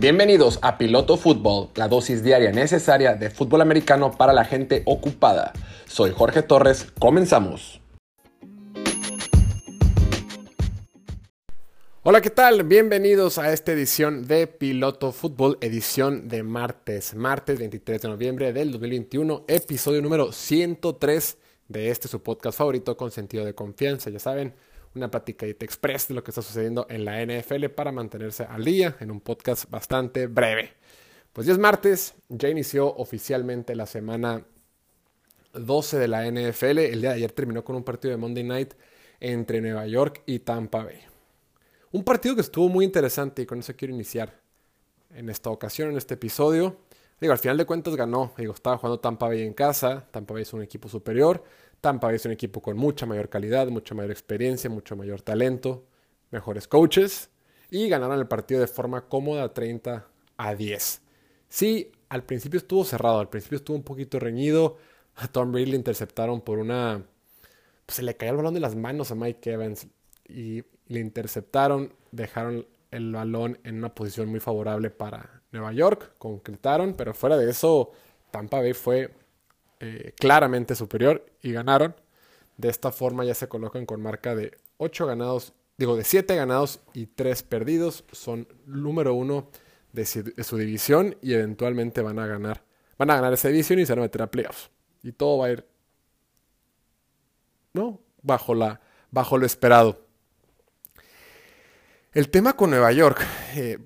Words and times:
Bienvenidos 0.00 0.58
a 0.62 0.78
Piloto 0.78 1.18
Fútbol, 1.18 1.68
la 1.74 1.86
dosis 1.86 2.24
diaria 2.24 2.52
necesaria 2.52 3.16
de 3.16 3.28
fútbol 3.28 3.60
americano 3.60 4.12
para 4.12 4.32
la 4.32 4.46
gente 4.46 4.82
ocupada. 4.86 5.52
Soy 5.86 6.12
Jorge 6.12 6.40
Torres, 6.40 6.86
comenzamos. 6.98 7.82
Hola, 12.02 12.22
¿qué 12.22 12.30
tal? 12.30 12.64
Bienvenidos 12.64 13.36
a 13.36 13.52
esta 13.52 13.72
edición 13.72 14.26
de 14.26 14.46
Piloto 14.46 15.12
Fútbol, 15.12 15.58
edición 15.60 16.28
de 16.28 16.44
martes, 16.44 17.14
martes 17.14 17.58
23 17.58 18.00
de 18.00 18.08
noviembre 18.08 18.54
del 18.54 18.72
2021, 18.72 19.44
episodio 19.48 20.00
número 20.00 20.32
103 20.32 21.36
de 21.68 21.90
este 21.90 22.08
su 22.08 22.22
podcast 22.22 22.56
favorito 22.56 22.96
con 22.96 23.10
sentido 23.10 23.44
de 23.44 23.54
confianza, 23.54 24.08
ya 24.08 24.18
saben 24.18 24.54
una 24.94 25.10
platicadita 25.10 25.64
express 25.64 26.08
de 26.08 26.14
lo 26.14 26.24
que 26.24 26.30
está 26.30 26.42
sucediendo 26.42 26.86
en 26.88 27.04
la 27.04 27.24
NFL 27.24 27.66
para 27.66 27.92
mantenerse 27.92 28.44
al 28.44 28.64
día 28.64 28.96
en 29.00 29.10
un 29.10 29.20
podcast 29.20 29.70
bastante 29.70 30.26
breve. 30.26 30.74
Pues 31.32 31.46
ya 31.46 31.52
es 31.52 31.58
martes, 31.58 32.14
ya 32.28 32.48
inició 32.48 32.88
oficialmente 32.96 33.76
la 33.76 33.86
semana 33.86 34.44
12 35.52 35.98
de 35.98 36.08
la 36.08 36.26
NFL. 36.28 36.78
El 36.78 37.00
día 37.00 37.10
de 37.10 37.16
ayer 37.16 37.32
terminó 37.32 37.64
con 37.64 37.76
un 37.76 37.84
partido 37.84 38.10
de 38.10 38.16
Monday 38.16 38.44
Night 38.44 38.74
entre 39.20 39.60
Nueva 39.60 39.86
York 39.86 40.22
y 40.26 40.40
Tampa 40.40 40.84
Bay. 40.84 41.00
Un 41.92 42.04
partido 42.04 42.34
que 42.34 42.40
estuvo 42.40 42.68
muy 42.68 42.84
interesante 42.84 43.42
y 43.42 43.46
con 43.46 43.60
eso 43.60 43.74
quiero 43.76 43.94
iniciar 43.94 44.40
en 45.14 45.28
esta 45.28 45.50
ocasión, 45.50 45.90
en 45.90 45.96
este 45.96 46.14
episodio. 46.14 46.78
Digo, 47.20 47.32
al 47.32 47.38
final 47.38 47.58
de 47.58 47.66
cuentas 47.66 47.96
ganó. 47.96 48.32
Digo, 48.36 48.54
estaba 48.54 48.78
jugando 48.78 48.98
Tampa 48.98 49.28
Bay 49.28 49.42
en 49.42 49.52
casa. 49.52 50.06
Tampa 50.10 50.34
Bay 50.34 50.42
es 50.42 50.52
un 50.52 50.62
equipo 50.62 50.88
superior. 50.88 51.44
Tampa 51.80 52.12
es 52.12 52.24
un 52.26 52.32
equipo 52.32 52.60
con 52.60 52.76
mucha 52.76 53.06
mayor 53.06 53.28
calidad, 53.28 53.68
mucha 53.68 53.94
mayor 53.94 54.10
experiencia, 54.10 54.68
mucho 54.68 54.96
mayor 54.96 55.22
talento, 55.22 55.84
mejores 56.30 56.68
coaches 56.68 57.30
y 57.70 57.88
ganaron 57.88 58.18
el 58.18 58.26
partido 58.26 58.60
de 58.60 58.66
forma 58.66 59.08
cómoda 59.08 59.52
30 59.54 60.06
a 60.36 60.54
10. 60.54 61.02
Sí, 61.48 61.92
al 62.08 62.24
principio 62.24 62.58
estuvo 62.58 62.84
cerrado, 62.84 63.20
al 63.20 63.28
principio 63.28 63.56
estuvo 63.56 63.76
un 63.76 63.82
poquito 63.82 64.18
reñido. 64.18 64.76
A 65.16 65.28
Tom 65.28 65.52
Brady 65.52 65.66
le 65.66 65.76
interceptaron 65.76 66.40
por 66.40 66.58
una... 66.58 67.04
Pues 67.86 67.96
se 67.96 68.02
le 68.02 68.16
cayó 68.16 68.32
el 68.32 68.36
balón 68.38 68.54
de 68.54 68.60
las 68.60 68.76
manos 68.76 69.10
a 69.10 69.14
Mike 69.14 69.52
Evans 69.52 69.86
y 70.28 70.62
le 70.86 71.00
interceptaron, 71.00 71.92
dejaron 72.12 72.66
el 72.90 73.12
balón 73.12 73.58
en 73.64 73.76
una 73.78 73.94
posición 73.94 74.28
muy 74.28 74.40
favorable 74.40 74.90
para 74.90 75.42
Nueva 75.52 75.72
York, 75.72 76.14
concretaron, 76.18 76.94
pero 76.94 77.14
fuera 77.14 77.36
de 77.36 77.50
eso, 77.50 77.92
Tampa 78.30 78.60
Bay 78.60 78.72
fue 78.72 79.12
eh, 79.82 80.12
claramente 80.18 80.74
superior 80.74 81.24
y 81.42 81.52
ganaron. 81.52 81.96
De 82.58 82.68
esta 82.68 82.92
forma 82.92 83.24
ya 83.24 83.34
se 83.34 83.48
colocan 83.48 83.86
con 83.86 84.02
marca 84.02 84.34
de 84.34 84.58
8 84.76 85.06
ganados, 85.06 85.54
digo 85.78 85.96
de 85.96 86.04
7 86.04 86.36
ganados 86.36 86.80
y 86.92 87.06
3 87.06 87.42
perdidos. 87.44 88.04
Son 88.12 88.46
número 88.66 89.14
uno 89.14 89.48
de 89.92 90.04
su, 90.04 90.56
división 90.58 91.16
y 91.22 91.32
eventualmente 91.32 92.02
van 92.02 92.18
a 92.18 92.26
ganar. 92.26 92.62
Van 92.98 93.10
a 93.10 93.14
ganar 93.14 93.32
esa 93.32 93.48
división 93.48 93.78
y 93.78 93.86
se 93.86 93.92
van 93.92 94.00
a 94.00 94.02
meter 94.02 94.20
a 94.20 94.30
playoffs. 94.30 94.70
Y 95.02 95.12
todo 95.12 95.38
va 95.38 95.46
a 95.46 95.52
ir, 95.52 95.66
¿no? 97.72 98.00
Bajo, 98.22 98.54
la, 98.54 98.82
bajo 99.10 99.38
lo 99.38 99.46
esperado. 99.46 100.06
El 102.12 102.28
tema 102.28 102.54
con 102.54 102.68
Nueva 102.68 102.92
York, 102.92 103.24
eh, 103.54 103.78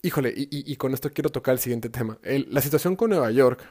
híjole, 0.00 0.32
y, 0.34 0.74
con 0.76 0.94
esto 0.94 1.10
quiero 1.10 1.28
tocar 1.28 1.52
el 1.52 1.58
siguiente 1.58 1.90
tema. 1.90 2.18
la 2.22 2.60
situación 2.62 2.96
con 2.96 3.10
Nueva 3.10 3.30
York 3.30 3.62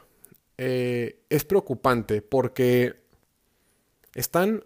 eh, 0.62 1.22
es 1.30 1.44
preocupante 1.46 2.20
porque 2.20 3.00
están... 4.14 4.62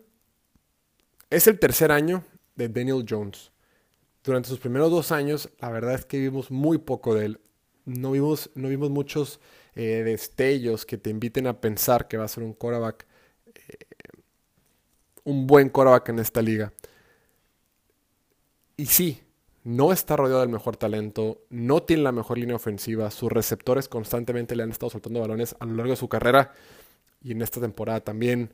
Es 1.31 1.47
el 1.47 1.61
tercer 1.61 1.93
año 1.93 2.25
de 2.57 2.69
Daniel 2.69 3.07
Jones. 3.09 3.53
Durante 4.25 4.49
sus 4.49 4.59
primeros 4.59 4.91
dos 4.91 5.13
años, 5.13 5.51
la 5.61 5.71
verdad 5.71 5.95
es 5.95 6.05
que 6.05 6.19
vimos 6.19 6.51
muy 6.51 6.79
poco 6.79 7.15
de 7.15 7.27
él. 7.27 7.41
No 7.85 8.11
vimos, 8.11 8.51
no 8.57 8.69
vimos 8.69 8.91
muchos 8.91 9.39
eh, 9.77 10.03
destellos 10.05 10.85
que 10.85 10.99
te 10.99 11.11
inviten 11.11 11.47
a 11.47 11.61
pensar 11.61 12.09
que 12.09 12.17
va 12.17 12.25
a 12.25 12.29
ser 12.29 12.43
un 12.43 12.55
quarterback, 12.55 13.07
eh, 13.55 13.77
un 15.23 15.47
buen 15.47 15.69
quarterback 15.69 16.09
en 16.09 16.19
esta 16.19 16.43
liga. 16.43 16.73
Y 18.77 18.87
sí, 18.87 19.23
no 19.65 19.93
está 19.93 20.17
rodeado 20.17 20.41
del 20.41 20.51
mejor 20.51 20.77
talento, 20.77 21.43
no 21.49 21.83
tiene 21.83 22.03
la 22.03 22.13
mejor 22.13 22.39
línea 22.39 22.55
ofensiva, 22.55 23.11
sus 23.11 23.33
receptores 23.33 23.89
constantemente 23.89 24.55
le 24.55 24.63
han 24.63 24.71
estado 24.71 24.91
soltando 24.91 25.21
balones 25.21 25.57
a 25.59 25.65
lo 25.65 25.75
largo 25.75 25.91
de 25.93 25.97
su 25.97 26.09
carrera 26.09 26.53
y 27.23 27.33
en 27.33 27.41
esta 27.43 27.61
temporada 27.61 28.01
también. 28.01 28.53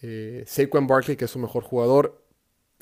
Eh, 0.00 0.44
Saquon 0.46 0.86
Barkley, 0.86 1.16
que 1.16 1.24
es 1.24 1.30
su 1.30 1.40
mejor 1.40 1.64
jugador, 1.64 2.24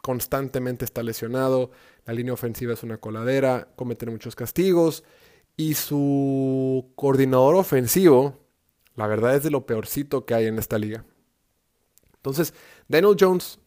constantemente 0.02 0.84
está 0.84 1.02
lesionado, 1.02 1.70
la 2.04 2.12
línea 2.12 2.34
ofensiva 2.34 2.74
es 2.74 2.82
una 2.82 2.98
coladera, 2.98 3.68
comete 3.76 4.04
muchos 4.06 4.36
castigos 4.36 5.02
y 5.56 5.74
su 5.74 6.92
coordinador 6.96 7.54
ofensivo, 7.54 8.38
la 8.94 9.06
verdad 9.06 9.36
es 9.36 9.42
de 9.42 9.50
lo 9.50 9.64
peorcito 9.64 10.26
que 10.26 10.34
hay 10.34 10.46
en 10.46 10.58
esta 10.58 10.78
liga. 10.78 11.04
Entonces, 12.16 12.52
Daniel 12.88 13.16
Jones 13.18 13.58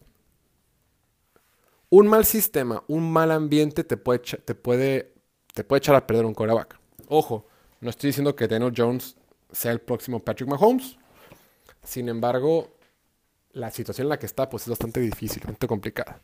un 1.96 2.08
mal 2.08 2.24
sistema, 2.24 2.82
un 2.88 3.12
mal 3.12 3.30
ambiente 3.30 3.84
te 3.84 3.96
puede, 3.96 4.18
te 4.18 4.54
puede, 4.56 5.14
te 5.54 5.62
puede 5.62 5.78
echar 5.78 5.94
a 5.94 6.04
perder 6.04 6.24
un 6.24 6.34
coreback. 6.34 6.76
Ojo, 7.06 7.46
no 7.80 7.88
estoy 7.88 8.08
diciendo 8.08 8.34
que 8.34 8.48
Daniel 8.48 8.72
Jones 8.76 9.16
sea 9.52 9.70
el 9.70 9.80
próximo 9.80 10.18
Patrick 10.18 10.50
Mahomes. 10.50 10.98
Sin 11.84 12.08
embargo, 12.08 12.74
la 13.52 13.70
situación 13.70 14.06
en 14.06 14.08
la 14.08 14.18
que 14.18 14.26
está 14.26 14.48
pues 14.48 14.64
es 14.64 14.70
bastante 14.70 14.98
difícil, 14.98 15.38
bastante 15.38 15.68
complicada. 15.68 16.20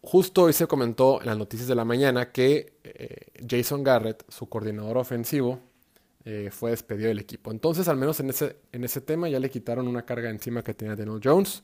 Justo 0.00 0.44
hoy 0.44 0.54
se 0.54 0.66
comentó 0.66 1.20
en 1.20 1.26
las 1.26 1.36
noticias 1.36 1.68
de 1.68 1.74
la 1.74 1.84
mañana 1.84 2.32
que 2.32 2.78
eh, 2.84 3.32
Jason 3.46 3.84
Garrett, 3.84 4.24
su 4.30 4.48
coordinador 4.48 4.96
ofensivo, 4.96 5.60
eh, 6.24 6.48
fue 6.50 6.70
despedido 6.70 7.08
del 7.08 7.18
equipo. 7.18 7.50
Entonces, 7.50 7.86
al 7.88 7.98
menos 7.98 8.18
en 8.20 8.30
ese, 8.30 8.60
en 8.72 8.84
ese 8.84 9.02
tema 9.02 9.28
ya 9.28 9.40
le 9.40 9.50
quitaron 9.50 9.86
una 9.86 10.06
carga 10.06 10.30
encima 10.30 10.64
que 10.64 10.72
tenía 10.72 10.96
Daniel 10.96 11.20
Jones 11.22 11.62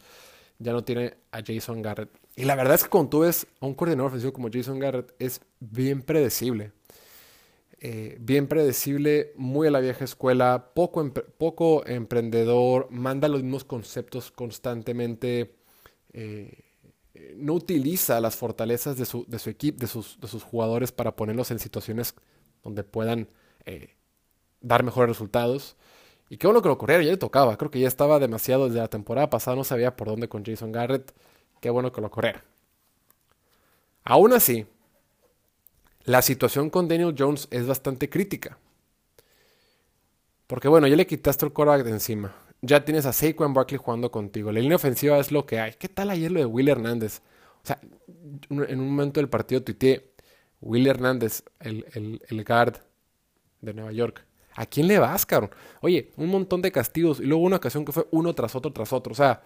ya 0.63 0.73
no 0.73 0.85
tiene 0.85 1.15
a 1.31 1.41
Jason 1.45 1.83
Garrett. 1.83 2.11
Y 2.37 2.45
la 2.45 2.55
verdad 2.55 2.75
es 2.75 2.85
que 2.85 2.91
cuando 2.91 3.11
tú 3.11 3.21
ves 3.21 3.47
a 3.61 3.67
un 3.67 3.75
coordinador 3.75 4.09
ofensivo 4.09 4.33
como 4.33 4.49
Jason 4.53 4.79
Garrett, 4.79 5.15
es 5.19 5.41
bien 5.61 6.03
predecible. 6.03 6.73
Eh, 7.85 8.17
bien 8.21 8.47
predecible, 8.47 9.33
muy 9.37 9.67
a 9.67 9.73
la 9.73 9.81
vieja 9.81 10.05
escuela, 10.05 10.71
poco, 10.73 11.13
poco 11.13 11.85
emprendedor, 11.85 12.87
manda 12.91 13.27
los 13.27 13.43
mismos 13.43 13.65
conceptos 13.65 14.31
constantemente. 14.31 15.57
Eh, 16.13 16.65
no 17.37 17.55
utiliza 17.55 18.21
las 18.21 18.37
fortalezas 18.37 18.97
de 18.97 19.05
su, 19.05 19.25
de 19.27 19.39
su 19.39 19.51
equipo, 19.51 19.81
de 19.81 19.87
sus, 19.89 20.19
de 20.21 20.29
sus, 20.29 20.43
jugadores 20.43 20.93
para 20.93 21.17
ponerlos 21.17 21.51
en 21.51 21.59
situaciones 21.59 22.15
donde 22.63 22.85
puedan 22.85 23.29
eh, 23.67 23.97
dar 24.61 24.83
mejores 24.85 25.09
resultados. 25.09 25.77
Y 26.33 26.39
qué 26.39 26.47
bueno 26.47 26.63
que 26.63 26.69
lo 26.71 26.79
corriera, 26.79 27.03
ya 27.03 27.11
le 27.11 27.19
tocaba. 27.19 27.59
Creo 27.59 27.71
que 27.71 27.79
ya 27.79 27.87
estaba 27.87 28.19
demasiado 28.19 28.65
desde 28.65 28.79
la 28.79 28.89
temporada 28.89 29.29
pasada, 29.29 29.55
no 29.55 29.65
sabía 29.65 29.95
por 29.97 30.09
dónde 30.09 30.31
con 30.31 30.43
Jason 30.43 30.73
Garrett. 30.73 31.13
Qué 31.61 31.69
bueno 31.69 31.93
que 31.93 32.01
lo 32.01 32.11
corriera. 32.11 32.43
Aún 34.03 34.33
así, 34.33 34.65
la 36.05 36.23
situación 36.23 36.71
con 36.71 36.89
Daniel 36.89 37.15
Jones 37.19 37.49
es 37.51 37.67
bastante 37.67 38.09
crítica. 38.09 38.57
Porque 40.47 40.69
bueno, 40.69 40.87
ya 40.87 40.97
le 40.97 41.07
quitaste 41.07 41.45
el 41.45 41.53
quarterback 41.53 41.85
de 41.85 41.91
encima. 41.91 42.35
Ya 42.63 42.83
tienes 42.83 43.05
a 43.05 43.13
Saquon 43.13 43.53
Barkley 43.53 43.77
jugando 43.77 44.11
contigo. 44.11 44.51
La 44.53 44.61
línea 44.61 44.77
ofensiva 44.77 45.19
es 45.19 45.33
lo 45.33 45.45
que 45.45 45.61
hay. 45.61 45.75
¿Qué 45.75 45.91
tal 45.91 46.09
ayer 46.09 46.33
lo 46.33 46.41
de 46.41 46.47
Will 46.47 46.71
Hernández? 46.71 47.21
O 47.63 47.67
sea, 47.67 47.79
en 48.49 48.81
un 48.81 48.89
momento 48.89 49.21
del 49.21 49.29
partido 49.29 49.63
tuiteé 49.63 50.15
Will 50.63 50.87
Hernández, 50.87 51.45
el, 51.61 52.23
el 52.27 52.43
guard 52.43 52.79
de 53.61 53.75
Nueva 53.75 53.93
York. 53.93 54.25
¿A 54.55 54.67
quién 54.67 54.87
le 54.87 54.99
vas, 54.99 55.25
cabrón? 55.27 55.51
Oye, 55.81 56.13
un 56.17 56.29
montón 56.29 56.63
de 56.63 56.73
castigos 56.73 57.21
y 57.21 57.25
luego 57.25 57.43
una 57.43 57.57
ocasión 57.57 57.85
que 57.85 57.93
fue 57.93 58.07
uno 58.11 58.35
tras 58.35 58.55
otro 58.55 58.73
tras 58.73 58.93
otro. 58.93 59.13
O 59.13 59.17
sea. 59.17 59.43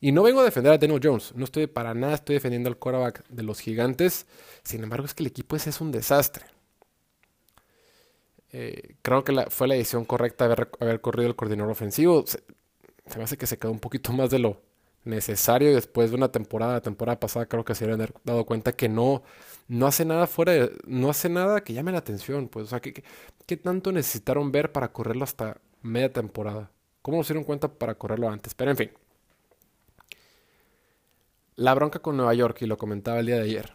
Y 0.00 0.12
no 0.12 0.22
vengo 0.22 0.40
a 0.40 0.44
defender 0.44 0.72
a 0.72 0.78
Daniel 0.78 1.00
Jones. 1.02 1.32
No 1.34 1.44
estoy 1.44 1.66
para 1.66 1.92
nada, 1.94 2.14
estoy 2.14 2.34
defendiendo 2.34 2.68
al 2.68 2.76
quarterback 2.76 3.26
de 3.28 3.42
los 3.42 3.60
gigantes. 3.60 4.26
Sin 4.62 4.82
embargo, 4.82 5.06
es 5.06 5.14
que 5.14 5.22
el 5.24 5.28
equipo 5.28 5.56
ese 5.56 5.70
es 5.70 5.80
un 5.80 5.90
desastre. 5.90 6.44
Eh, 8.52 8.96
creo 9.02 9.24
que 9.24 9.46
fue 9.50 9.68
la 9.68 9.74
decisión 9.74 10.04
correcta 10.04 10.44
haber, 10.46 10.70
haber 10.80 11.00
corrido 11.00 11.28
el 11.28 11.36
coordinador 11.36 11.72
ofensivo. 11.72 12.24
Se, 12.26 12.42
se, 13.06 13.18
me 13.18 13.24
hace 13.24 13.36
que 13.36 13.46
se 13.46 13.58
quedó 13.58 13.72
un 13.72 13.80
poquito 13.80 14.12
más 14.12 14.30
de 14.30 14.38
lo 14.38 14.60
necesario. 15.04 15.74
Después 15.74 16.10
de 16.10 16.16
una 16.16 16.30
temporada, 16.30 16.74
la 16.74 16.80
temporada 16.82 17.18
pasada, 17.18 17.46
creo 17.46 17.64
que 17.64 17.74
se 17.74 17.84
habían 17.84 18.08
dado 18.24 18.46
cuenta 18.46 18.72
que 18.72 18.88
no 18.88 19.22
no 19.68 19.86
hace 19.86 20.04
nada 20.04 20.26
fuera 20.26 20.70
no 20.86 21.10
hace 21.10 21.28
nada 21.28 21.62
que 21.62 21.74
llame 21.74 21.92
la 21.92 21.98
atención, 21.98 22.48
pues, 22.48 22.66
o 22.66 22.68
sea, 22.70 22.80
¿qué, 22.80 23.04
qué, 23.46 23.56
tanto 23.56 23.92
necesitaron 23.92 24.50
ver 24.50 24.72
para 24.72 24.92
correrlo 24.92 25.24
hasta 25.24 25.60
media 25.82 26.12
temporada? 26.12 26.70
¿Cómo 27.02 27.22
se 27.22 27.32
dieron 27.32 27.44
cuenta 27.44 27.68
para 27.68 27.94
correrlo 27.94 28.28
antes? 28.28 28.54
Pero 28.54 28.70
en 28.70 28.76
fin. 28.76 28.90
La 31.56 31.74
bronca 31.74 31.98
con 32.00 32.16
Nueva 32.16 32.34
York, 32.34 32.62
y 32.62 32.66
lo 32.66 32.76
comentaba 32.78 33.20
el 33.20 33.26
día 33.26 33.36
de 33.36 33.42
ayer, 33.42 33.74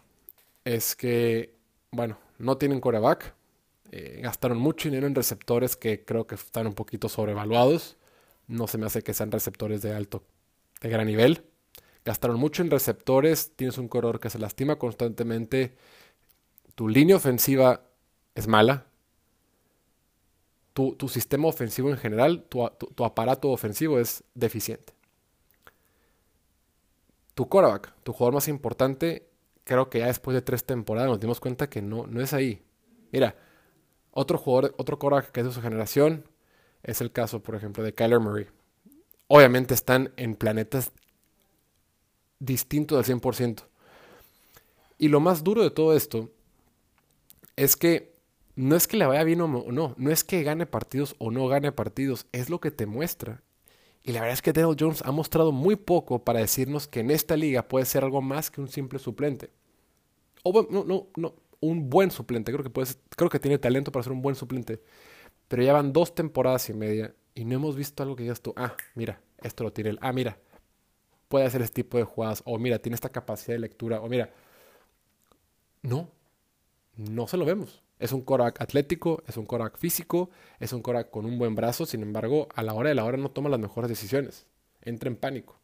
es 0.64 0.96
que, 0.96 1.54
bueno, 1.90 2.18
no 2.38 2.56
tienen 2.58 2.80
coreback, 2.80 3.34
eh, 3.92 4.20
gastaron 4.22 4.58
mucho 4.58 4.88
dinero 4.88 5.06
en 5.06 5.14
receptores 5.14 5.76
que 5.76 6.04
creo 6.04 6.26
que 6.26 6.34
están 6.34 6.66
un 6.66 6.74
poquito 6.74 7.08
sobrevaluados, 7.08 7.96
no 8.48 8.66
se 8.66 8.78
me 8.78 8.86
hace 8.86 9.02
que 9.02 9.14
sean 9.14 9.30
receptores 9.30 9.82
de 9.82 9.94
alto, 9.94 10.24
de 10.80 10.88
gran 10.88 11.06
nivel. 11.06 11.44
Gastaron 12.04 12.38
mucho 12.38 12.62
en 12.62 12.70
receptores, 12.70 13.52
tienes 13.56 13.78
un 13.78 13.88
corredor 13.88 14.20
que 14.20 14.30
se 14.30 14.38
lastima 14.38 14.76
constantemente, 14.76 15.74
tu 16.74 16.88
línea 16.88 17.16
ofensiva 17.16 17.82
es 18.34 18.46
mala, 18.46 18.86
tu, 20.74 21.08
sistema 21.08 21.46
ofensivo 21.48 21.88
en 21.90 21.96
general, 21.96 22.44
tu, 22.48 22.64
aparato 23.04 23.50
ofensivo 23.50 24.00
es 24.00 24.24
deficiente. 24.34 24.92
Tu 27.34 27.48
quarterback, 27.48 27.94
tu 28.02 28.12
jugador 28.12 28.34
más 28.34 28.48
importante, 28.48 29.28
creo 29.62 29.88
que 29.88 30.00
ya 30.00 30.06
después 30.06 30.34
de 30.34 30.42
tres 30.42 30.64
temporadas 30.64 31.08
nos 31.08 31.20
dimos 31.20 31.40
cuenta 31.40 31.70
que 31.70 31.80
no, 31.80 32.06
no 32.06 32.20
es 32.20 32.32
ahí. 32.32 32.62
Mira, 33.12 33.36
otro 34.10 34.36
jugador, 34.36 34.74
otro 34.76 34.98
quarterback 34.98 35.30
que 35.30 35.40
es 35.40 35.46
de 35.46 35.52
su 35.52 35.62
generación, 35.62 36.28
es 36.82 37.00
el 37.00 37.12
caso, 37.12 37.42
por 37.42 37.54
ejemplo, 37.54 37.82
de 37.82 37.94
Kyler 37.94 38.20
Murray. 38.20 38.46
Obviamente 39.28 39.74
están 39.74 40.12
en 40.16 40.34
planetas 40.34 40.92
distintos 42.44 42.98
al 42.98 43.04
100%. 43.20 43.64
Y 44.98 45.08
lo 45.08 45.20
más 45.20 45.44
duro 45.44 45.62
de 45.62 45.70
todo 45.70 45.96
esto 45.96 46.30
es 47.56 47.76
que 47.76 48.14
no 48.56 48.76
es 48.76 48.86
que 48.86 48.96
le 48.96 49.06
vaya 49.06 49.24
bien 49.24 49.40
o 49.40 49.48
no, 49.48 49.94
no 49.96 50.10
es 50.10 50.22
que 50.22 50.42
gane 50.42 50.66
partidos 50.66 51.16
o 51.18 51.30
no 51.30 51.48
gane 51.48 51.72
partidos, 51.72 52.26
es 52.32 52.50
lo 52.50 52.60
que 52.60 52.70
te 52.70 52.86
muestra. 52.86 53.42
Y 54.02 54.12
la 54.12 54.20
verdad 54.20 54.34
es 54.34 54.42
que 54.42 54.52
Daniel 54.52 54.76
Jones 54.78 55.02
ha 55.04 55.10
mostrado 55.12 55.50
muy 55.50 55.76
poco 55.76 56.24
para 56.24 56.40
decirnos 56.40 56.86
que 56.86 57.00
en 57.00 57.10
esta 57.10 57.36
liga 57.36 57.66
puede 57.66 57.86
ser 57.86 58.04
algo 58.04 58.20
más 58.20 58.50
que 58.50 58.60
un 58.60 58.68
simple 58.68 58.98
suplente. 58.98 59.50
O 60.42 60.66
no, 60.70 60.84
no, 60.84 61.08
no, 61.16 61.34
un 61.60 61.88
buen 61.88 62.10
suplente. 62.10 62.52
Creo 62.52 62.62
que, 62.62 62.70
puede 62.70 62.92
creo 63.16 63.30
que 63.30 63.40
tiene 63.40 63.58
talento 63.58 63.90
para 63.90 64.02
ser 64.02 64.12
un 64.12 64.20
buen 64.20 64.36
suplente. 64.36 64.80
Pero 65.48 65.62
ya 65.62 65.72
van 65.72 65.92
dos 65.92 66.14
temporadas 66.14 66.68
y 66.68 66.74
media 66.74 67.14
y 67.34 67.44
no 67.44 67.54
hemos 67.54 67.76
visto 67.76 68.02
algo 68.02 68.14
que 68.14 68.24
digas 68.24 68.40
tú, 68.40 68.52
ah, 68.56 68.76
mira, 68.94 69.20
esto 69.42 69.64
lo 69.64 69.72
tiene 69.72 69.90
él. 69.90 69.98
Ah, 70.02 70.12
mira, 70.12 70.38
puede 71.34 71.46
hacer 71.46 71.62
este 71.62 71.82
tipo 71.82 71.98
de 71.98 72.04
jugadas. 72.04 72.42
O 72.44 72.60
mira, 72.60 72.78
tiene 72.78 72.94
esta 72.94 73.08
capacidad 73.08 73.56
de 73.56 73.58
lectura. 73.58 74.00
O 74.00 74.08
mira, 74.08 74.30
no, 75.82 76.08
no 76.94 77.26
se 77.26 77.36
lo 77.36 77.44
vemos. 77.44 77.82
Es 77.98 78.12
un 78.12 78.20
Korak 78.20 78.60
atlético, 78.60 79.20
es 79.26 79.36
un 79.36 79.44
Korak 79.44 79.76
físico, 79.76 80.30
es 80.60 80.72
un 80.72 80.80
Korak 80.80 81.10
con 81.10 81.24
un 81.24 81.36
buen 81.36 81.56
brazo, 81.56 81.86
sin 81.86 82.02
embargo, 82.02 82.46
a 82.54 82.62
la 82.62 82.72
hora 82.72 82.90
de 82.90 82.94
la 82.94 83.04
hora 83.04 83.16
no 83.16 83.32
toma 83.32 83.48
las 83.48 83.58
mejores 83.58 83.88
decisiones. 83.88 84.46
Entra 84.80 85.08
en 85.08 85.16
pánico. 85.16 85.58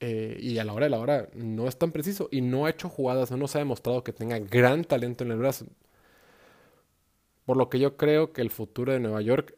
Eh, 0.00 0.36
y 0.38 0.58
a 0.58 0.64
la 0.66 0.74
hora 0.74 0.84
de 0.84 0.90
la 0.90 0.98
hora 0.98 1.30
no 1.32 1.66
es 1.66 1.78
tan 1.78 1.92
preciso 1.92 2.28
y 2.30 2.42
no 2.42 2.66
ha 2.66 2.70
hecho 2.70 2.90
jugadas, 2.90 3.30
no 3.30 3.38
nos 3.38 3.56
ha 3.56 3.60
demostrado 3.60 4.04
que 4.04 4.12
tenga 4.12 4.38
gran 4.38 4.84
talento 4.84 5.24
en 5.24 5.30
el 5.30 5.38
brazo. 5.38 5.64
Por 7.46 7.56
lo 7.56 7.70
que 7.70 7.78
yo 7.78 7.96
creo 7.96 8.34
que 8.34 8.42
el 8.42 8.50
futuro 8.50 8.92
de 8.92 9.00
Nueva 9.00 9.22
York 9.22 9.54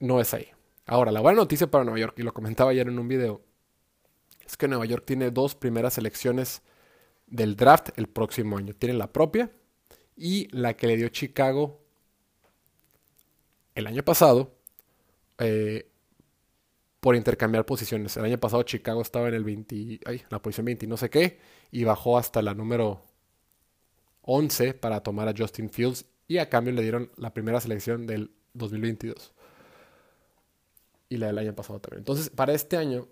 no 0.00 0.20
es 0.20 0.34
ahí. 0.34 0.48
Ahora, 0.90 1.12
la 1.12 1.20
buena 1.20 1.36
noticia 1.36 1.70
para 1.70 1.84
Nueva 1.84 1.98
York, 1.98 2.14
y 2.18 2.22
lo 2.22 2.32
comentaba 2.32 2.70
ayer 2.70 2.88
en 2.88 2.98
un 2.98 3.06
video, 3.06 3.42
es 4.46 4.56
que 4.56 4.66
Nueva 4.66 4.86
York 4.86 5.04
tiene 5.04 5.30
dos 5.30 5.54
primeras 5.54 5.92
selecciones 5.92 6.62
del 7.26 7.56
draft 7.56 7.90
el 7.96 8.08
próximo 8.08 8.56
año. 8.56 8.74
Tiene 8.74 8.94
la 8.94 9.12
propia 9.12 9.52
y 10.16 10.48
la 10.50 10.74
que 10.78 10.86
le 10.86 10.96
dio 10.96 11.10
Chicago 11.10 11.82
el 13.74 13.86
año 13.86 14.02
pasado 14.02 14.56
eh, 15.36 15.90
por 17.00 17.16
intercambiar 17.16 17.66
posiciones. 17.66 18.16
El 18.16 18.24
año 18.24 18.38
pasado 18.38 18.62
Chicago 18.62 19.02
estaba 19.02 19.28
en 19.28 19.34
el 19.34 19.44
20, 19.44 20.00
ay, 20.06 20.22
la 20.30 20.40
posición 20.40 20.64
20 20.64 20.86
no 20.86 20.96
sé 20.96 21.10
qué 21.10 21.38
y 21.70 21.84
bajó 21.84 22.16
hasta 22.16 22.40
la 22.40 22.54
número 22.54 23.04
11 24.22 24.72
para 24.72 25.02
tomar 25.02 25.28
a 25.28 25.34
Justin 25.36 25.68
Fields 25.68 26.06
y 26.26 26.38
a 26.38 26.48
cambio 26.48 26.72
le 26.72 26.80
dieron 26.80 27.12
la 27.16 27.34
primera 27.34 27.60
selección 27.60 28.06
del 28.06 28.30
2022 28.54 29.34
y 31.08 31.16
la 31.16 31.28
del 31.28 31.38
año 31.38 31.54
pasado 31.54 31.80
también. 31.80 32.00
Entonces, 32.00 32.30
para 32.30 32.52
este 32.52 32.76
año 32.76 33.08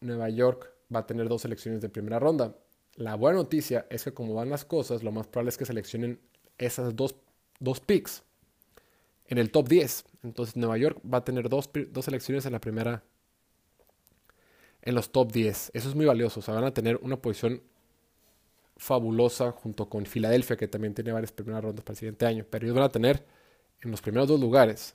Nueva 0.00 0.28
York 0.28 0.72
va 0.94 1.00
a 1.00 1.06
tener 1.06 1.28
dos 1.28 1.42
selecciones 1.42 1.80
de 1.80 1.88
primera 1.88 2.18
ronda. 2.18 2.56
La 2.94 3.14
buena 3.14 3.38
noticia 3.38 3.86
es 3.90 4.04
que 4.04 4.12
como 4.12 4.34
van 4.34 4.50
las 4.50 4.64
cosas, 4.64 5.02
lo 5.02 5.12
más 5.12 5.26
probable 5.26 5.50
es 5.50 5.56
que 5.56 5.64
seleccionen 5.64 6.20
esas 6.58 6.94
dos, 6.94 7.16
dos 7.58 7.80
picks 7.80 8.22
en 9.26 9.38
el 9.38 9.50
top 9.50 9.68
10. 9.68 10.04
Entonces 10.24 10.56
Nueva 10.56 10.76
York 10.76 11.00
va 11.02 11.18
a 11.18 11.24
tener 11.24 11.48
dos, 11.48 11.70
dos 11.90 12.04
selecciones 12.04 12.44
en 12.46 12.52
la 12.52 12.60
primera, 12.60 13.02
en 14.82 14.94
los 14.94 15.10
top 15.10 15.32
10. 15.32 15.70
Eso 15.72 15.88
es 15.88 15.94
muy 15.94 16.06
valioso. 16.06 16.40
O 16.40 16.42
sea, 16.42 16.54
van 16.54 16.64
a 16.64 16.74
tener 16.74 16.96
una 17.02 17.16
posición 17.16 17.62
fabulosa 18.76 19.52
junto 19.52 19.88
con 19.88 20.06
Filadelfia, 20.06 20.56
que 20.56 20.68
también 20.68 20.92
tiene 20.94 21.12
varias 21.12 21.32
primeras 21.32 21.62
rondas 21.62 21.84
para 21.84 21.94
el 21.94 21.98
siguiente 21.98 22.26
año. 22.26 22.44
Pero 22.48 22.66
ellos 22.66 22.76
van 22.76 22.84
a 22.84 22.88
tener 22.90 23.24
en 23.80 23.90
los 23.90 24.02
primeros 24.02 24.28
dos 24.28 24.40
lugares. 24.40 24.94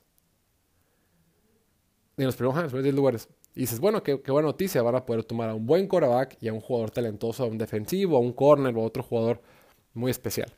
En 2.18 2.26
los 2.26 2.36
primeros, 2.36 2.58
en 2.58 2.64
los 2.64 2.72
primeros 2.72 2.84
10 2.84 2.96
lugares 2.96 3.30
y 3.58 3.62
dices, 3.62 3.80
bueno, 3.80 4.04
qué, 4.04 4.14
buena 4.14 4.50
noticia, 4.50 4.84
van 4.84 4.94
a 4.94 5.04
poder 5.04 5.24
tomar 5.24 5.50
a 5.50 5.56
un 5.56 5.66
buen 5.66 5.88
quarterback 5.88 6.38
y 6.40 6.48
a 6.48 6.54
un 6.54 6.62
jugador 6.62 6.92
talentoso, 6.92 7.44
a 7.44 7.48
un 7.48 7.58
defensivo, 7.58 8.16
a 8.16 8.20
un 8.20 8.32
corner 8.32 8.78
o 8.78 8.82
a 8.82 8.84
otro 8.84 9.02
jugador 9.02 9.42
muy 9.96 10.12
especial. 10.12 10.54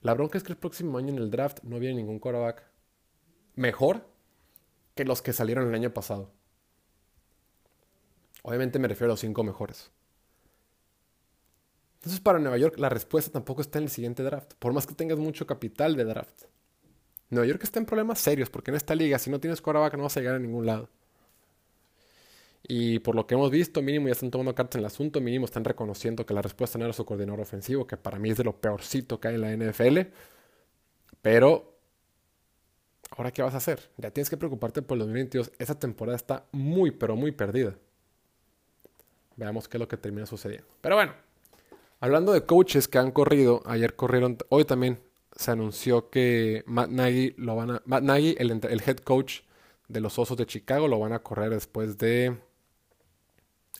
La 0.00 0.14
bronca 0.14 0.38
es 0.38 0.44
que 0.44 0.52
el 0.52 0.58
próximo 0.58 0.96
año 0.96 1.12
en 1.12 1.18
el 1.18 1.30
draft 1.30 1.62
no 1.62 1.78
viene 1.78 1.96
ningún 1.96 2.18
quarterback 2.18 2.62
mejor 3.56 4.06
que 4.94 5.04
los 5.04 5.20
que 5.20 5.34
salieron 5.34 5.68
el 5.68 5.74
año 5.74 5.92
pasado. 5.92 6.30
Obviamente 8.42 8.78
me 8.78 8.88
refiero 8.88 9.10
a 9.10 9.12
los 9.12 9.20
cinco 9.20 9.44
mejores. 9.44 9.90
Entonces 11.96 12.20
para 12.20 12.38
Nueva 12.38 12.56
York 12.56 12.78
la 12.78 12.88
respuesta 12.88 13.30
tampoco 13.30 13.60
está 13.60 13.76
en 13.76 13.84
el 13.84 13.90
siguiente 13.90 14.22
draft, 14.22 14.54
por 14.58 14.72
más 14.72 14.86
que 14.86 14.94
tengas 14.94 15.18
mucho 15.18 15.46
capital 15.46 15.94
de 15.94 16.04
draft. 16.04 16.44
Nueva 17.30 17.46
York 17.46 17.62
está 17.62 17.78
en 17.78 17.86
problemas 17.86 18.18
serios 18.18 18.50
porque 18.50 18.70
en 18.70 18.76
esta 18.76 18.94
liga 18.94 19.18
si 19.18 19.30
no 19.30 19.40
tienes 19.40 19.60
quarterback 19.60 19.94
no 19.96 20.02
vas 20.04 20.16
a 20.16 20.20
llegar 20.20 20.34
a 20.34 20.38
ningún 20.38 20.66
lado. 20.66 20.88
Y 22.72 22.98
por 23.00 23.14
lo 23.14 23.26
que 23.26 23.34
hemos 23.34 23.50
visto, 23.50 23.82
mínimo 23.82 24.06
ya 24.06 24.12
están 24.12 24.30
tomando 24.30 24.54
cartas 24.54 24.76
en 24.76 24.80
el 24.80 24.86
asunto, 24.86 25.20
mínimo 25.20 25.44
están 25.44 25.64
reconociendo 25.64 26.26
que 26.26 26.34
la 26.34 26.42
respuesta 26.42 26.78
no 26.78 26.84
era 26.84 26.92
su 26.92 27.04
coordinador 27.04 27.40
ofensivo, 27.40 27.86
que 27.86 27.96
para 27.96 28.18
mí 28.18 28.30
es 28.30 28.36
de 28.36 28.44
lo 28.44 28.60
peorcito 28.60 29.18
que 29.18 29.28
hay 29.28 29.34
en 29.36 29.40
la 29.40 29.52
NFL. 29.52 30.00
Pero, 31.22 31.74
¿ahora 33.10 33.32
qué 33.32 33.42
vas 33.42 33.54
a 33.54 33.56
hacer? 33.56 33.90
Ya 33.96 34.10
tienes 34.10 34.30
que 34.30 34.36
preocuparte 34.36 34.82
por 34.82 34.96
el 34.96 35.00
2022. 35.00 35.52
Esa 35.58 35.78
temporada 35.78 36.16
está 36.16 36.46
muy, 36.52 36.90
pero 36.90 37.16
muy 37.16 37.32
perdida. 37.32 37.74
Veamos 39.36 39.66
qué 39.66 39.76
es 39.76 39.80
lo 39.80 39.88
que 39.88 39.96
termina 39.96 40.26
sucediendo. 40.26 40.68
Pero 40.80 40.96
bueno, 40.96 41.14
hablando 41.98 42.32
de 42.32 42.44
coaches 42.44 42.86
que 42.86 42.98
han 42.98 43.10
corrido, 43.10 43.62
ayer 43.64 43.96
corrieron, 43.96 44.38
hoy 44.48 44.64
también 44.64 45.00
se 45.36 45.50
anunció 45.50 46.10
que 46.10 46.64
Matt 46.66 46.90
Nagy, 46.90 47.34
lo 47.36 47.56
van 47.56 47.70
a, 47.70 47.82
Matt 47.86 48.02
Nagy 48.02 48.36
el, 48.38 48.50
el 48.50 48.82
head 48.86 48.98
coach 48.98 49.40
de 49.88 50.00
los 50.00 50.18
Osos 50.18 50.36
de 50.36 50.46
Chicago, 50.46 50.88
lo 50.88 50.98
van 50.98 51.12
a 51.12 51.20
correr 51.20 51.50
después 51.50 51.98
de 51.98 52.36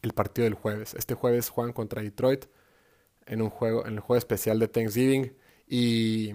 el 0.02 0.12
partido 0.12 0.44
del 0.44 0.54
jueves. 0.54 0.94
Este 0.94 1.14
jueves 1.14 1.48
juegan 1.50 1.72
contra 1.72 2.02
Detroit 2.02 2.46
en 3.26 3.42
un 3.42 3.50
juego, 3.50 3.86
en 3.86 3.94
el 3.94 4.00
juego 4.00 4.18
especial 4.18 4.58
de 4.58 4.68
Thanksgiving. 4.68 5.32
Y 5.68 6.32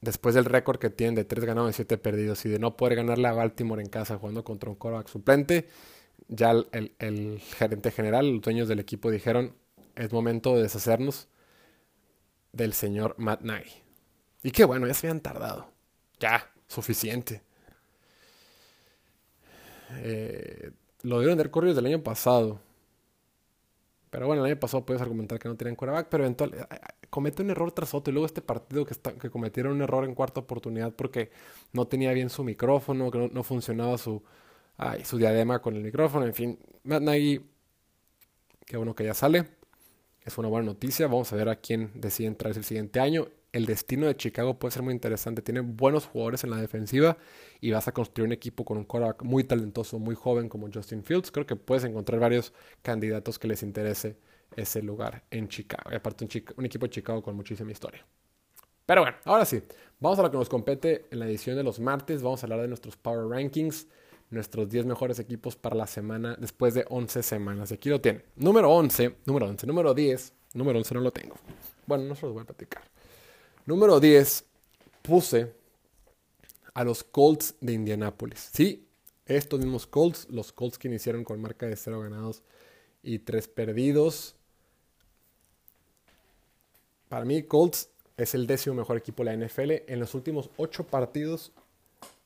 después 0.00 0.34
del 0.34 0.44
récord 0.44 0.78
que 0.78 0.90
tienen 0.90 1.14
de 1.14 1.24
3 1.24 1.44
ganados 1.44 1.70
y 1.70 1.74
7 1.74 1.98
perdidos 1.98 2.44
y 2.44 2.48
de 2.48 2.58
no 2.58 2.76
poder 2.76 2.96
ganarle 2.96 3.28
a 3.28 3.32
Baltimore 3.32 3.82
en 3.82 3.88
casa 3.88 4.18
jugando 4.18 4.44
contra 4.44 4.70
un 4.70 4.76
quarterback 4.76 5.08
suplente, 5.08 5.68
ya 6.28 6.52
el, 6.52 7.40
gerente 7.56 7.90
general, 7.90 8.30
los 8.30 8.42
dueños 8.42 8.68
del 8.68 8.80
equipo 8.80 9.10
dijeron, 9.10 9.54
es 9.96 10.12
momento 10.12 10.54
de 10.56 10.62
deshacernos 10.62 11.28
del 12.52 12.72
señor 12.72 13.14
Matt 13.18 13.42
Nagy. 13.42 13.70
Y 14.42 14.50
qué 14.50 14.64
bueno, 14.64 14.86
ya 14.86 14.94
se 14.94 15.06
habían 15.06 15.20
tardado. 15.20 15.68
Ya, 16.20 16.50
suficiente. 16.68 17.42
Eh, 19.96 20.70
lo 21.02 21.20
dieron 21.20 21.38
de 21.38 21.50
corrido 21.50 21.74
desde 21.74 21.86
el 21.86 21.94
año 21.94 22.02
pasado. 22.02 22.60
Pero 24.10 24.26
bueno, 24.26 24.44
el 24.44 24.52
año 24.52 24.60
pasado 24.60 24.86
puedes 24.86 25.02
argumentar 25.02 25.38
que 25.38 25.48
no 25.48 25.56
tenían 25.56 25.76
quarterback, 25.76 26.08
pero 26.08 26.24
eventualmente 26.24 26.74
eh, 26.74 26.78
eh, 26.80 27.06
comete 27.10 27.42
un 27.42 27.50
error 27.50 27.72
tras 27.72 27.94
otro. 27.94 28.10
Y 28.10 28.14
luego 28.14 28.26
este 28.26 28.40
partido 28.40 28.84
que, 28.84 28.94
está, 28.94 29.12
que 29.12 29.30
cometieron 29.30 29.72
un 29.72 29.82
error 29.82 30.04
en 30.04 30.14
cuarta 30.14 30.40
oportunidad 30.40 30.92
porque 30.94 31.30
no 31.72 31.86
tenía 31.86 32.12
bien 32.12 32.30
su 32.30 32.44
micrófono, 32.44 33.10
que 33.10 33.30
no, 33.32 33.42
funcionaba 33.42 33.98
su, 33.98 34.22
su 35.04 35.18
diadema 35.18 35.60
con 35.60 35.76
el 35.76 35.82
micrófono. 35.82 36.26
En 36.26 36.34
fin, 36.34 36.58
Matt 36.84 37.02
Nagy, 37.02 37.40
qué 38.66 38.76
bueno 38.76 38.94
que 38.94 39.04
ya 39.04 39.14
sale. 39.14 39.57
Es 40.24 40.38
una 40.38 40.48
buena 40.48 40.66
noticia. 40.66 41.06
Vamos 41.06 41.32
a 41.32 41.36
ver 41.36 41.48
a 41.48 41.56
quién 41.56 41.90
decide 41.94 42.28
entrar 42.28 42.56
el 42.56 42.64
siguiente 42.64 43.00
año 43.00 43.28
el 43.52 43.66
destino 43.66 44.06
de 44.06 44.16
Chicago 44.16 44.58
puede 44.58 44.72
ser 44.72 44.82
muy 44.82 44.92
interesante. 44.92 45.42
Tiene 45.42 45.60
buenos 45.60 46.06
jugadores 46.06 46.44
en 46.44 46.50
la 46.50 46.56
defensiva 46.56 47.16
y 47.60 47.70
vas 47.70 47.88
a 47.88 47.92
construir 47.92 48.26
un 48.26 48.32
equipo 48.32 48.64
con 48.64 48.76
un 48.78 48.84
quarterback 48.84 49.22
muy 49.22 49.44
talentoso, 49.44 49.98
muy 49.98 50.14
joven 50.14 50.48
como 50.48 50.68
Justin 50.72 51.02
Fields. 51.02 51.30
Creo 51.30 51.46
que 51.46 51.56
puedes 51.56 51.84
encontrar 51.84 52.20
varios 52.20 52.52
candidatos 52.82 53.38
que 53.38 53.48
les 53.48 53.62
interese 53.62 54.16
ese 54.56 54.82
lugar 54.82 55.24
en 55.30 55.48
Chicago. 55.48 55.90
Y 55.90 55.94
aparte 55.94 56.24
un, 56.24 56.30
un 56.56 56.66
equipo 56.66 56.86
de 56.86 56.90
Chicago 56.90 57.22
con 57.22 57.36
muchísima 57.36 57.70
historia. 57.70 58.04
Pero 58.84 59.02
bueno, 59.02 59.16
ahora 59.24 59.44
sí, 59.44 59.62
vamos 60.00 60.18
a 60.18 60.22
lo 60.22 60.30
que 60.30 60.38
nos 60.38 60.48
compete 60.48 61.06
en 61.10 61.18
la 61.18 61.26
edición 61.26 61.56
de 61.56 61.62
los 61.62 61.80
martes. 61.80 62.22
Vamos 62.22 62.42
a 62.42 62.46
hablar 62.46 62.62
de 62.62 62.68
nuestros 62.68 62.96
Power 62.96 63.28
Rankings, 63.28 63.86
nuestros 64.30 64.68
10 64.68 64.86
mejores 64.86 65.18
equipos 65.18 65.56
para 65.56 65.76
la 65.76 65.86
semana 65.86 66.36
después 66.38 66.74
de 66.74 66.84
11 66.88 67.22
semanas. 67.22 67.72
Aquí 67.72 67.88
lo 67.88 68.00
tienen. 68.00 68.22
Número 68.36 68.70
11, 68.70 69.16
número 69.24 69.46
11, 69.46 69.66
número 69.66 69.94
10. 69.94 70.32
Número 70.54 70.78
11 70.78 70.94
no 70.94 71.00
lo 71.00 71.12
tengo. 71.12 71.36
Bueno, 71.86 72.04
no 72.04 72.14
se 72.14 72.26
los 72.26 72.34
voy 72.34 72.42
a 72.42 72.46
platicar. 72.46 72.82
Número 73.66 74.00
10, 74.00 74.44
puse 75.02 75.52
a 76.74 76.84
los 76.84 77.04
Colts 77.04 77.54
de 77.60 77.72
Indianápolis. 77.72 78.50
Sí, 78.52 78.86
estos 79.26 79.60
mismos 79.60 79.86
Colts, 79.86 80.28
los 80.30 80.52
Colts 80.52 80.78
que 80.78 80.88
iniciaron 80.88 81.24
con 81.24 81.40
marca 81.40 81.66
de 81.66 81.76
0 81.76 82.00
ganados 82.00 82.42
y 83.02 83.18
3 83.18 83.48
perdidos. 83.48 84.36
Para 87.08 87.24
mí, 87.24 87.42
Colts 87.42 87.90
es 88.16 88.34
el 88.34 88.46
décimo 88.46 88.74
mejor 88.74 88.96
equipo 88.96 89.24
de 89.24 89.36
la 89.36 89.46
NFL. 89.46 89.70
En 89.86 90.00
los 90.00 90.14
últimos 90.14 90.50
ocho 90.56 90.84
partidos 90.84 91.52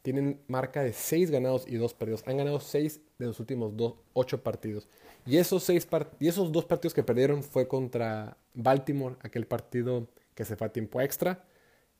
tienen 0.03 0.41
marca 0.49 0.83
de 0.83 0.93
seis 0.93 1.31
ganados 1.31 1.65
y 1.67 1.77
dos 1.77 1.95
perdidos. 1.95 2.23
Han 2.27 2.37
ganado 2.37 2.61
seis 2.61 3.01
de 3.19 3.27
los 3.27 3.41
últimos 3.41 3.77
dos, 3.77 3.95
ocho 4.13 4.43
partidos. 4.43 4.89
Y 5.25 5.37
esos, 5.37 5.63
seis 5.63 5.87
y 6.19 6.29
esos 6.29 6.51
dos 6.51 6.65
partidos 6.65 6.93
que 6.93 7.05
perdieron 7.05 7.43
fue 7.43 7.69
contra 7.69 8.37
Baltimore, 8.55 9.17
aquel 9.21 9.47
partido 9.47 10.09
que 10.35 10.45
se 10.45 10.57
fue 10.57 10.67
a 10.67 10.73
tiempo 10.73 11.01
extra, 11.01 11.45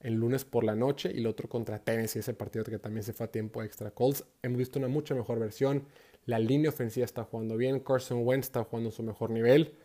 el 0.01 0.15
lunes 0.15 0.45
por 0.45 0.65
la 0.65 0.75
noche, 0.75 1.13
y 1.15 1.21
el 1.21 1.29
otro 1.29 1.49
contra 1.49 1.79
Tennessee, 1.79 2.19
ese 2.19 2.35
partido 2.35 2.65
que 2.65 2.79
también 2.81 3.05
se 3.05 3.13
fue 3.13 3.27
a 3.27 3.31
tiempo 3.31 3.63
extra. 3.63 3.93
Colts, 3.93 4.25
hemos 4.43 4.59
visto 4.59 4.81
una 4.81 4.89
mucha 4.89 5.15
mejor 5.15 5.39
versión. 5.39 5.87
La 6.27 6.41
línea 6.41 6.71
ofensiva 6.71 7.05
está 7.05 7.23
jugando 7.23 7.57
bien. 7.57 7.79
Carson 7.79 8.27
Wentz 8.27 8.47
está 8.47 8.65
jugando 8.65 8.91
su 8.91 9.05
mejor 9.05 9.31
nivel. 9.31 9.77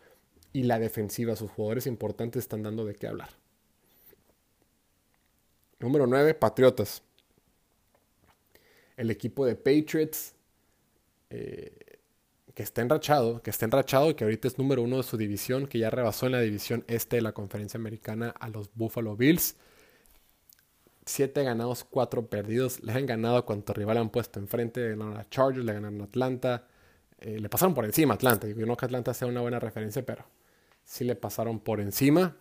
Y 0.53 0.63
la 0.63 0.79
defensiva, 0.79 1.35
sus 1.35 1.51
jugadores 1.51 1.85
importantes 1.85 2.43
están 2.43 2.63
dando 2.63 2.85
de 2.85 2.95
qué 2.95 3.07
hablar. 3.07 3.29
Número 5.79 6.07
9, 6.07 6.33
Patriotas. 6.33 7.03
El 8.97 9.11
equipo 9.11 9.45
de 9.45 9.55
Patriots, 9.55 10.33
eh, 11.29 11.71
que 12.53 12.63
está 12.63 12.81
enrachado, 12.81 13.41
que 13.41 13.51
está 13.51 13.65
enrachado 13.65 14.09
y 14.09 14.15
que 14.15 14.23
ahorita 14.23 14.47
es 14.47 14.57
número 14.57 14.81
uno 14.81 14.97
de 14.97 15.03
su 15.03 15.15
división, 15.15 15.67
que 15.67 15.79
ya 15.79 15.89
rebasó 15.91 16.25
en 16.25 16.31
la 16.33 16.41
división 16.41 16.83
este 16.87 17.17
de 17.17 17.21
la 17.21 17.31
conferencia 17.31 17.77
americana 17.77 18.33
a 18.39 18.49
los 18.49 18.73
Buffalo 18.73 19.15
Bills. 19.15 19.55
Siete 21.05 21.43
ganados, 21.43 21.85
cuatro 21.85 22.27
perdidos. 22.27 22.81
Le 22.81 22.91
han 22.91 23.05
ganado 23.05 23.45
cuanto 23.45 23.73
rival 23.73 23.97
han 23.97 24.09
puesto 24.09 24.39
enfrente. 24.39 24.81
Le 24.81 24.89
ganaron 24.89 25.17
a 25.17 25.29
Chargers, 25.29 25.63
le 25.63 25.73
ganaron 25.73 26.01
a 26.01 26.03
Atlanta. 26.05 26.67
Eh, 27.19 27.39
le 27.39 27.49
pasaron 27.49 27.73
por 27.73 27.85
encima 27.85 28.13
a 28.13 28.15
Atlanta. 28.15 28.47
Yo 28.47 28.65
no 28.65 28.75
que 28.75 28.85
Atlanta 28.85 29.13
sea 29.13 29.27
una 29.27 29.41
buena 29.41 29.59
referencia, 29.59 30.05
pero 30.05 30.25
sí 30.83 31.03
le 31.05 31.15
pasaron 31.15 31.59
por 31.59 31.79
encima. 31.79 32.35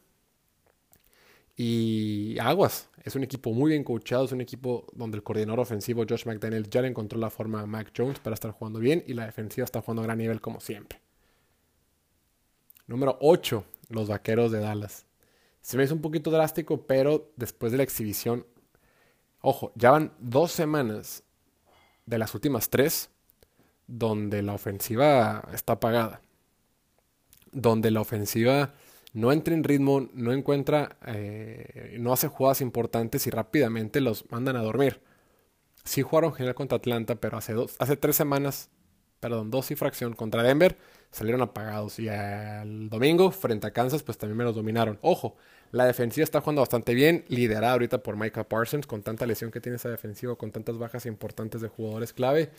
Y 1.56 2.38
aguas, 2.38 2.90
es 3.02 3.16
un 3.16 3.24
equipo 3.24 3.52
muy 3.52 3.70
bien 3.70 3.82
coachado, 3.82 4.26
es 4.26 4.32
un 4.32 4.42
equipo 4.42 4.86
donde 4.92 5.16
el 5.16 5.22
coordinador 5.22 5.60
ofensivo 5.60 6.04
Josh 6.06 6.26
McDaniel 6.26 6.68
ya 6.68 6.82
le 6.82 6.88
encontró 6.88 7.18
la 7.18 7.30
forma 7.30 7.62
a 7.62 7.66
Mac 7.66 7.92
Jones 7.96 8.18
para 8.18 8.34
estar 8.34 8.50
jugando 8.50 8.78
bien 8.78 9.02
y 9.06 9.14
la 9.14 9.24
defensiva 9.24 9.64
está 9.64 9.80
jugando 9.80 10.02
a 10.02 10.04
gran 10.06 10.18
nivel 10.18 10.40
como 10.40 10.60
siempre. 10.60 11.00
Número 12.86 13.16
8, 13.20 13.64
los 13.88 14.08
Vaqueros 14.08 14.52
de 14.52 14.60
Dallas. 14.60 15.06
Se 15.62 15.76
me 15.76 15.84
hizo 15.84 15.94
un 15.94 16.02
poquito 16.02 16.30
drástico, 16.30 16.86
pero 16.86 17.32
después 17.36 17.72
de 17.72 17.78
la 17.78 17.84
exhibición, 17.84 18.46
ojo, 19.40 19.72
ya 19.74 19.90
van 19.90 20.12
dos 20.18 20.52
semanas 20.52 21.24
de 22.04 22.18
las 22.18 22.34
últimas 22.34 22.68
tres 22.68 23.10
donde 23.86 24.42
la 24.42 24.52
ofensiva 24.52 25.48
está 25.52 25.74
apagada, 25.74 26.20
donde 27.50 27.90
la 27.90 28.00
ofensiva 28.00 28.74
no 29.16 29.32
entra 29.32 29.54
en 29.54 29.64
ritmo, 29.64 30.10
no 30.12 30.34
encuentra, 30.34 30.98
eh, 31.06 31.96
no 31.98 32.12
hace 32.12 32.28
jugadas 32.28 32.60
importantes 32.60 33.26
y 33.26 33.30
rápidamente 33.30 34.02
los 34.02 34.30
mandan 34.30 34.56
a 34.56 34.62
dormir. 34.62 35.00
Sí 35.84 36.02
jugaron 36.02 36.34
general 36.34 36.54
contra 36.54 36.76
Atlanta, 36.76 37.14
pero 37.14 37.38
hace, 37.38 37.54
dos, 37.54 37.76
hace 37.78 37.96
tres 37.96 38.14
semanas, 38.14 38.68
perdón, 39.18 39.50
dos 39.50 39.70
y 39.70 39.74
fracción 39.74 40.12
contra 40.12 40.42
Denver, 40.42 40.76
salieron 41.10 41.40
apagados. 41.40 41.98
Y 41.98 42.08
el 42.08 42.90
domingo, 42.90 43.30
frente 43.30 43.66
a 43.66 43.70
Kansas, 43.70 44.02
pues 44.02 44.18
también 44.18 44.36
me 44.36 44.44
los 44.44 44.54
dominaron. 44.54 44.98
Ojo, 45.00 45.34
la 45.72 45.86
defensiva 45.86 46.22
está 46.22 46.42
jugando 46.42 46.60
bastante 46.60 46.92
bien, 46.92 47.24
liderada 47.28 47.72
ahorita 47.72 48.02
por 48.02 48.18
Micah 48.18 48.46
Parsons, 48.46 48.86
con 48.86 49.00
tanta 49.00 49.24
lesión 49.24 49.50
que 49.50 49.62
tiene 49.62 49.76
esa 49.76 49.88
defensiva, 49.88 50.36
con 50.36 50.52
tantas 50.52 50.76
bajas 50.76 51.06
importantes 51.06 51.62
de 51.62 51.68
jugadores 51.68 52.12
clave. 52.12 52.50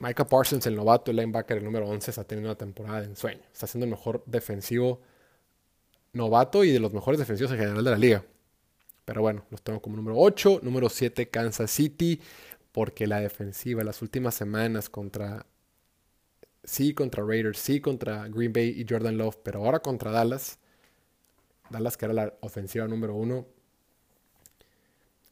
Micah 0.00 0.26
Parsons, 0.26 0.66
el 0.66 0.74
novato, 0.74 1.12
el 1.12 1.18
linebacker, 1.18 1.58
el 1.58 1.64
número 1.64 1.86
11, 1.88 2.10
está 2.10 2.24
teniendo 2.24 2.50
una 2.50 2.58
temporada 2.58 3.02
de 3.02 3.06
ensueño. 3.06 3.42
Está 3.52 3.68
siendo 3.68 3.84
el 3.84 3.90
mejor 3.92 4.24
defensivo 4.26 5.00
novato 6.12 6.64
y 6.64 6.70
de 6.70 6.80
los 6.80 6.92
mejores 6.92 7.18
defensivos 7.18 7.52
en 7.52 7.58
general 7.58 7.84
de 7.84 7.90
la 7.90 7.98
liga. 7.98 8.24
Pero 9.04 9.22
bueno, 9.22 9.44
los 9.50 9.62
tengo 9.62 9.80
como 9.80 9.96
número 9.96 10.18
8. 10.18 10.60
Número 10.62 10.88
7, 10.88 11.28
Kansas 11.28 11.70
City. 11.70 12.20
Porque 12.72 13.06
la 13.06 13.20
defensiva, 13.20 13.84
las 13.84 14.02
últimas 14.02 14.34
semanas 14.34 14.88
contra. 14.88 15.46
Sí, 16.64 16.94
contra 16.94 17.24
Raiders, 17.24 17.58
sí, 17.58 17.80
contra 17.80 18.28
Green 18.28 18.52
Bay 18.52 18.68
y 18.68 18.86
Jordan 18.88 19.18
Love, 19.18 19.36
pero 19.42 19.64
ahora 19.64 19.80
contra 19.80 20.12
Dallas. 20.12 20.58
Dallas, 21.70 21.96
que 21.96 22.04
era 22.04 22.14
la 22.14 22.34
ofensiva 22.40 22.86
número 22.86 23.14
1. 23.16 23.44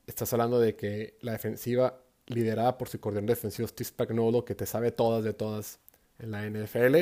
Estás 0.09 0.33
hablando 0.33 0.59
de 0.59 0.75
que 0.75 1.17
la 1.21 1.33
defensiva, 1.33 2.03
liderada 2.27 2.77
por 2.77 2.89
su 2.89 2.99
coordinador 2.99 3.37
defensivo 3.37 3.69
Steve 3.69 3.87
Spagnuolo, 3.89 4.45
que 4.45 4.57
te 4.57 4.67
sabe 4.67 4.91
todas 4.91 5.23
de 5.23 5.33
todas 5.33 5.79
en 6.19 6.33
la 6.33 6.45
NFL, 6.49 6.97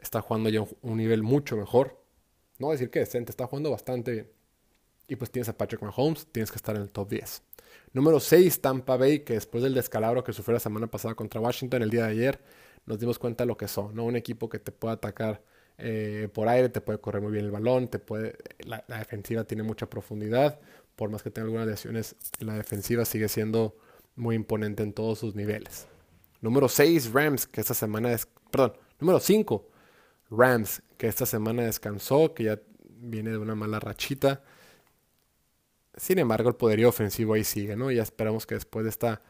está 0.00 0.20
jugando 0.20 0.48
ya 0.48 0.64
un 0.82 0.96
nivel 0.96 1.24
mucho 1.24 1.56
mejor 1.56 1.97
no 2.58 2.70
decir 2.70 2.90
que 2.90 3.00
decente, 3.00 3.30
está 3.30 3.46
jugando 3.46 3.70
bastante 3.70 4.12
bien. 4.12 4.28
Y 5.08 5.16
pues 5.16 5.30
tienes 5.30 5.48
a 5.48 5.56
Patrick 5.56 5.80
Mahomes, 5.80 6.26
tienes 6.32 6.50
que 6.50 6.56
estar 6.56 6.76
en 6.76 6.82
el 6.82 6.92
top 6.92 7.08
10. 7.08 7.42
Número 7.94 8.20
6, 8.20 8.60
Tampa 8.60 8.96
Bay, 8.96 9.20
que 9.20 9.34
después 9.34 9.62
del 9.62 9.72
descalabro 9.72 10.22
que 10.22 10.32
sufrió 10.32 10.54
la 10.54 10.60
semana 10.60 10.86
pasada 10.86 11.14
contra 11.14 11.40
Washington, 11.40 11.82
el 11.82 11.90
día 11.90 12.04
de 12.04 12.10
ayer, 12.10 12.40
nos 12.84 12.98
dimos 12.98 13.18
cuenta 13.18 13.44
de 13.44 13.48
lo 13.48 13.56
que 13.56 13.68
son, 13.68 13.94
¿no? 13.94 14.04
Un 14.04 14.16
equipo 14.16 14.48
que 14.48 14.58
te 14.58 14.70
puede 14.70 14.94
atacar 14.94 15.42
eh, 15.78 16.28
por 16.32 16.48
aire, 16.48 16.68
te 16.68 16.80
puede 16.80 16.98
correr 16.98 17.22
muy 17.22 17.32
bien 17.32 17.44
el 17.44 17.50
balón, 17.50 17.88
te 17.88 17.98
puede, 17.98 18.36
la, 18.58 18.84
defensiva 18.88 19.44
tiene 19.44 19.62
mucha 19.62 19.88
profundidad, 19.88 20.58
por 20.96 21.08
más 21.08 21.22
que 21.22 21.30
tenga 21.30 21.46
algunas 21.46 21.66
lesiones, 21.66 22.16
la 22.40 22.54
defensiva 22.54 23.04
sigue 23.04 23.28
siendo 23.28 23.76
muy 24.16 24.34
imponente 24.34 24.82
en 24.82 24.92
todos 24.92 25.20
sus 25.20 25.34
niveles. 25.34 25.86
Número 26.40 26.68
6, 26.68 27.12
Rams, 27.12 27.46
que 27.46 27.60
esta 27.60 27.74
semana 27.74 28.12
es, 28.12 28.26
perdón, 28.50 28.72
número 28.98 29.20
5, 29.20 29.68
Rams, 30.30 30.82
que 30.96 31.08
esta 31.08 31.26
semana 31.26 31.62
descansó, 31.62 32.34
que 32.34 32.44
ya 32.44 32.60
viene 33.00 33.30
de 33.30 33.38
una 33.38 33.54
mala 33.54 33.80
rachita. 33.80 34.42
Sin 35.96 36.18
embargo, 36.18 36.48
el 36.48 36.56
poderío 36.56 36.88
ofensivo 36.88 37.34
ahí 37.34 37.44
sigue, 37.44 37.76
¿no? 37.76 37.90
Ya 37.90 38.02
esperamos 38.02 38.46
que 38.46 38.54
después 38.54 38.84
de 38.84 38.90
esta 38.90 39.22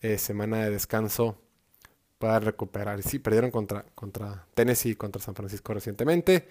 eh, 0.00 0.18
semana 0.18 0.64
de 0.64 0.70
descanso 0.70 1.38
pueda 2.18 2.38
recuperar. 2.40 3.02
Sí, 3.02 3.18
perdieron 3.18 3.50
contra, 3.50 3.84
contra 3.94 4.46
Tennessee 4.54 4.90
y 4.90 4.94
contra 4.94 5.20
San 5.20 5.34
Francisco 5.34 5.74
recientemente. 5.74 6.46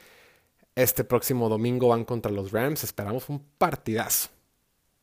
Este 0.76 1.04
próximo 1.04 1.50
domingo 1.50 1.90
van 1.90 2.06
contra 2.06 2.32
los 2.32 2.52
Rams. 2.52 2.84
Esperamos 2.84 3.30
un 3.30 3.40
partidazo. 3.58 4.30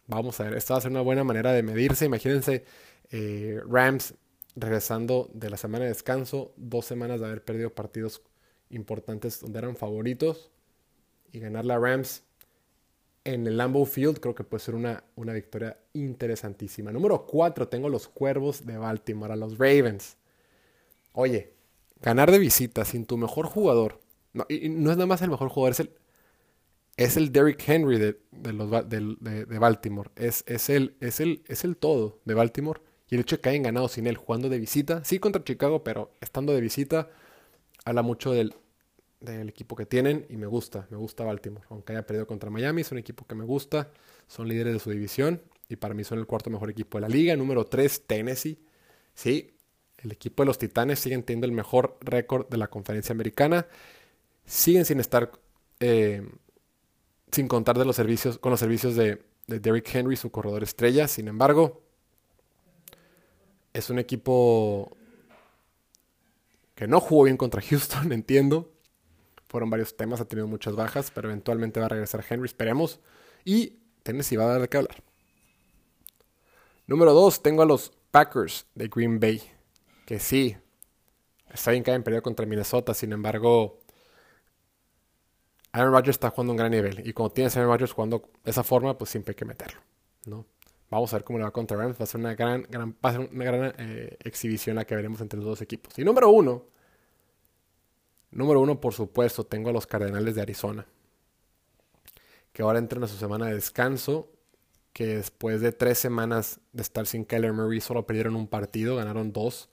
Vamos 0.06 0.40
a 0.40 0.44
ver, 0.44 0.54
esta 0.54 0.74
va 0.74 0.78
a 0.78 0.80
ser 0.82 0.90
una 0.90 1.02
buena 1.02 1.24
manera 1.24 1.52
de 1.52 1.62
medirse. 1.62 2.06
Imagínense, 2.06 2.64
eh, 3.10 3.60
Rams 3.66 4.14
regresando 4.56 5.30
de 5.32 5.50
la 5.50 5.56
semana 5.56 5.84
de 5.84 5.90
descanso, 5.90 6.52
dos 6.56 6.84
semanas 6.84 7.20
de 7.20 7.26
haber 7.26 7.44
perdido 7.44 7.70
partidos 7.70 8.22
importantes 8.70 9.40
donde 9.40 9.58
eran 9.58 9.76
favoritos 9.76 10.50
y 11.32 11.40
ganar 11.40 11.64
la 11.64 11.78
Rams 11.78 12.22
en 13.24 13.46
el 13.46 13.58
Lambeau 13.58 13.84
Field 13.84 14.20
creo 14.20 14.34
que 14.34 14.44
puede 14.44 14.62
ser 14.62 14.74
una, 14.74 15.04
una 15.16 15.34
victoria 15.34 15.76
interesantísima. 15.92 16.92
Número 16.92 17.26
4 17.26 17.68
tengo 17.68 17.88
los 17.88 18.08
Cuervos 18.08 18.64
de 18.64 18.78
Baltimore, 18.78 19.32
a 19.32 19.36
los 19.36 19.58
Ravens. 19.58 20.16
Oye, 21.12 21.52
ganar 22.00 22.30
de 22.30 22.38
visita 22.38 22.84
sin 22.84 23.04
tu 23.04 23.18
mejor 23.18 23.46
jugador, 23.46 24.00
no, 24.32 24.46
y, 24.48 24.68
no 24.68 24.90
es 24.90 24.96
nada 24.96 25.06
más 25.06 25.20
el 25.22 25.30
mejor 25.30 25.48
jugador, 25.48 25.72
es 25.72 25.80
el, 25.80 25.90
es 26.96 27.16
el 27.16 27.32
Derrick 27.32 27.68
Henry 27.68 27.98
de, 27.98 28.18
los, 28.52 28.88
de, 28.88 29.58
Baltimore, 29.58 30.10
es, 30.16 30.42
es, 30.46 30.70
el, 30.70 30.96
es, 31.00 31.20
el, 31.20 31.42
es 31.48 31.64
el 31.64 31.76
todo 31.76 32.20
de 32.24 32.34
Baltimore. 32.34 32.80
Y 33.10 33.14
el 33.14 33.22
hecho 33.22 33.36
de 33.36 33.42
que 33.42 33.48
hayan 33.48 33.62
ganado 33.62 33.88
sin 33.88 34.06
él 34.06 34.18
jugando 34.18 34.50
de 34.50 34.58
visita, 34.58 35.02
sí 35.02 35.18
contra 35.18 35.42
Chicago, 35.42 35.82
pero 35.82 36.12
estando 36.20 36.52
de 36.52 36.60
visita, 36.60 37.08
habla 37.84 38.02
mucho 38.02 38.32
del, 38.32 38.54
equipo 39.20 39.74
que 39.74 39.84
tienen 39.84 40.26
y 40.28 40.36
me 40.36 40.46
gusta, 40.46 40.86
me 40.90 40.96
gusta 40.96 41.24
Baltimore. 41.24 41.66
Aunque 41.70 41.92
haya 41.92 42.06
perdido 42.06 42.26
contra 42.26 42.50
Miami, 42.50 42.82
es 42.82 42.92
un 42.92 42.98
equipo 42.98 43.26
que 43.26 43.34
me 43.34 43.44
gusta, 43.44 43.90
son 44.28 44.48
líderes 44.48 44.74
de 44.74 44.78
su 44.78 44.90
división 44.90 45.42
y 45.68 45.76
para 45.76 45.94
mí 45.94 46.04
son 46.04 46.18
el 46.18 46.26
cuarto 46.26 46.50
mejor 46.50 46.70
equipo 46.70 46.98
de 46.98 47.02
la 47.02 47.08
liga. 47.08 47.36
Número 47.36 47.64
3, 47.64 48.06
Tennessee. 48.06 48.58
Sí, 49.14 49.56
el 49.98 50.12
equipo 50.12 50.42
de 50.42 50.46
los 50.46 50.58
Titanes 50.58 51.00
siguen 51.00 51.24
teniendo 51.24 51.46
el 51.46 51.52
mejor 51.52 51.98
récord 52.00 52.48
de 52.48 52.58
la 52.58 52.68
conferencia 52.68 53.12
americana. 53.12 53.66
Siguen 54.44 54.84
sin 54.84 55.00
estar, 55.00 55.32
eh, 55.80 56.22
sin 57.32 57.48
contar 57.48 57.76
de 57.78 57.84
los 57.84 57.96
servicios, 57.96 58.38
con 58.38 58.50
los 58.50 58.60
servicios 58.60 58.94
de 58.94 59.20
Derrick 59.46 59.92
Henry, 59.94 60.16
su 60.16 60.30
corredor 60.30 60.62
estrella. 60.62 61.08
Sin 61.08 61.26
embargo, 61.26 61.82
es 63.72 63.90
un 63.90 63.98
equipo 63.98 64.96
que 66.78 66.86
no 66.86 67.00
jugó 67.00 67.24
bien 67.24 67.36
contra 67.36 67.60
Houston, 67.68 68.12
entiendo. 68.12 68.70
Fueron 69.48 69.68
varios 69.68 69.96
temas, 69.96 70.20
ha 70.20 70.26
tenido 70.26 70.46
muchas 70.46 70.76
bajas, 70.76 71.10
pero 71.10 71.28
eventualmente 71.28 71.80
va 71.80 71.86
a 71.86 71.88
regresar 71.88 72.24
Henry, 72.28 72.46
esperemos. 72.46 73.00
Y 73.44 73.80
Tennessee 74.04 74.36
va 74.36 74.44
a 74.44 74.48
dar 74.48 74.60
de 74.60 74.68
qué 74.68 74.76
hablar. 74.76 75.02
Número 76.86 77.12
2, 77.14 77.42
tengo 77.42 77.62
a 77.62 77.66
los 77.66 77.90
Packers 78.12 78.66
de 78.76 78.86
Green 78.86 79.18
Bay. 79.18 79.42
Que 80.06 80.20
sí, 80.20 80.56
está 81.52 81.72
bien 81.72 81.82
que 81.82 81.90
hayan 81.90 82.04
perdido 82.04 82.22
contra 82.22 82.46
Minnesota, 82.46 82.94
sin 82.94 83.12
embargo, 83.12 83.80
Aaron 85.72 85.92
Rodgers 85.92 86.14
está 86.14 86.30
jugando 86.30 86.52
un 86.52 86.58
gran 86.58 86.70
nivel. 86.70 87.04
Y 87.04 87.12
cuando 87.12 87.34
tienes 87.34 87.56
a 87.56 87.58
Aaron 87.58 87.72
Rodgers 87.72 87.92
jugando 87.92 88.30
de 88.44 88.52
esa 88.52 88.62
forma, 88.62 88.96
pues 88.96 89.10
siempre 89.10 89.32
hay 89.32 89.36
que 89.36 89.44
meterlo. 89.44 89.80
¿no? 90.26 90.46
Vamos 90.90 91.12
a 91.12 91.16
ver 91.16 91.24
cómo 91.24 91.38
le 91.38 91.44
va 91.44 91.50
contra 91.50 91.76
Rams. 91.76 91.98
Va 92.00 92.04
a 92.04 92.06
ser 92.06 92.20
una 92.20 92.34
gran, 92.34 92.66
gran, 92.70 92.96
una 93.32 93.44
gran 93.44 93.74
eh, 93.78 94.16
exhibición 94.24 94.76
la 94.76 94.84
que 94.86 94.94
veremos 94.96 95.20
entre 95.20 95.38
los 95.38 95.46
dos 95.46 95.62
equipos. 95.62 95.98
Y 95.98 96.04
número 96.04 96.30
uno, 96.30 96.66
número 98.30 98.60
uno, 98.60 98.80
por 98.80 98.94
supuesto, 98.94 99.44
tengo 99.44 99.70
a 99.70 99.72
los 99.72 99.86
Cardenales 99.86 100.34
de 100.34 100.42
Arizona. 100.42 100.86
que 102.52 102.62
ahora 102.62 102.78
entran 102.78 103.04
a 103.04 103.08
su 103.08 103.16
semana 103.16 103.46
de 103.46 103.54
descanso, 103.54 104.30
que 104.92 105.16
después 105.16 105.60
de 105.60 105.72
tres 105.72 105.98
semanas 105.98 106.60
de 106.72 106.82
estar 106.82 107.06
sin 107.06 107.24
Kyler 107.24 107.52
Murray 107.52 107.80
solo 107.80 108.06
perdieron 108.06 108.36
un 108.36 108.48
partido, 108.48 108.96
ganaron 108.96 109.32
dos. 109.32 109.68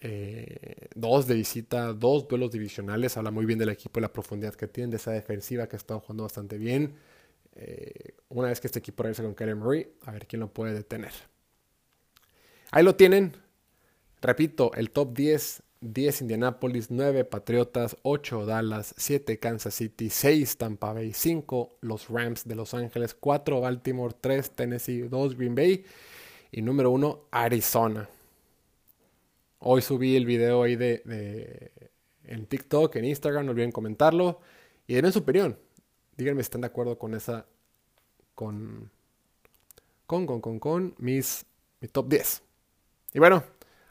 Eh, 0.00 0.88
dos 0.94 1.26
de 1.26 1.34
visita, 1.34 1.92
dos 1.94 2.28
duelos 2.28 2.50
divisionales. 2.50 3.16
Habla 3.16 3.30
muy 3.30 3.46
bien 3.46 3.58
del 3.58 3.70
equipo 3.70 4.00
y 4.00 4.02
la 4.02 4.12
profundidad 4.12 4.54
que 4.54 4.68
tienen, 4.68 4.90
de 4.90 4.96
esa 4.98 5.12
defensiva 5.12 5.66
que 5.66 5.76
ha 5.76 5.78
estado 5.78 6.00
jugando 6.00 6.24
bastante 6.24 6.58
bien. 6.58 6.96
Eh, 7.54 8.14
una 8.28 8.48
vez 8.48 8.60
que 8.60 8.66
este 8.66 8.78
equipo 8.78 9.02
regrese 9.02 9.22
con 9.22 9.34
Kyler 9.34 9.56
Murray, 9.56 9.88
a 10.02 10.12
ver 10.12 10.26
quién 10.26 10.40
lo 10.40 10.52
puede 10.52 10.74
detener. 10.74 11.12
Ahí 12.70 12.82
lo 12.82 12.96
tienen. 12.96 13.36
Repito, 14.20 14.72
el 14.74 14.90
top 14.90 15.14
10 15.14 15.62
10 15.84 16.22
Indianapolis, 16.22 16.90
9 16.90 17.24
Patriotas, 17.24 17.96
8 18.02 18.46
Dallas, 18.46 18.94
7 18.96 19.38
Kansas 19.38 19.74
City, 19.74 20.08
6 20.08 20.56
Tampa 20.56 20.92
Bay, 20.94 21.12
5 21.12 21.78
los 21.82 22.08
Rams 22.08 22.48
de 22.48 22.54
Los 22.54 22.72
Ángeles, 22.72 23.14
4 23.14 23.60
Baltimore, 23.60 24.14
3 24.18 24.50
Tennessee, 24.52 25.00
2 25.02 25.36
Green 25.36 25.54
Bay 25.54 25.84
y 26.50 26.62
número 26.62 26.90
1 26.90 27.26
Arizona. 27.30 28.08
Hoy 29.58 29.82
subí 29.82 30.16
el 30.16 30.24
video 30.24 30.62
ahí 30.62 30.76
de, 30.76 31.70
en 32.24 32.46
TikTok, 32.46 32.96
en 32.96 33.04
Instagram, 33.04 33.46
no 33.46 33.52
olviden 33.52 33.72
comentarlo 33.72 34.40
y 34.86 34.94
denme 34.94 35.12
su 35.12 35.20
opinión. 35.20 35.58
Díganme 36.16 36.42
si 36.42 36.46
están 36.46 36.62
de 36.62 36.68
acuerdo 36.68 36.98
con 36.98 37.14
esa 37.14 37.46
con 38.34 38.90
con 40.06 40.26
con 40.26 40.40
con, 40.40 40.58
con 40.58 40.94
mis 40.98 41.46
mi 41.80 41.88
top 41.88 42.08
10. 42.08 42.42
Y 43.14 43.18
bueno, 43.18 43.44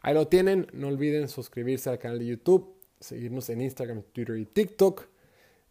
Ahí 0.04 0.14
lo 0.14 0.28
tienen. 0.28 0.68
No 0.74 0.90
olviden 0.90 1.30
suscribirse 1.30 1.90
al 1.90 1.98
canal 1.98 2.20
de 2.20 2.26
YouTube, 2.28 2.76
seguirnos 3.00 3.50
en 3.50 3.62
Instagram, 3.62 4.04
Twitter 4.12 4.38
y 4.38 4.46
TikTok. 4.46 5.08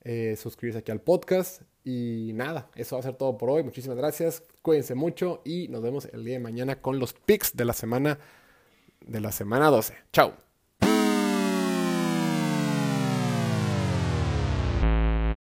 Eh, 0.01 0.37
suscribirse 0.37 0.81
aquí 0.81 0.91
al 0.91 1.03
podcast. 1.03 1.63
Y 1.85 2.33
nada, 2.35 2.71
eso 2.75 2.97
va 2.97 3.01
a 3.01 3.03
ser 3.03 3.15
todo 3.15 3.37
por 3.37 3.51
hoy. 3.51 3.63
Muchísimas 3.63 3.99
gracias. 3.99 4.43
Cuídense 4.63 4.95
mucho 4.95 5.43
y 5.45 5.69
nos 5.69 5.83
vemos 5.83 6.07
el 6.13 6.25
día 6.25 6.35
de 6.35 6.41
mañana 6.41 6.81
con 6.81 6.99
los 6.99 7.13
picks 7.13 7.55
de 7.55 7.65
la 7.67 7.75
semana 7.75 8.19
de 9.01 9.21
la 9.21 9.33
semana 9.33 9.69
12. 9.69 9.95
Chao. 10.13 10.52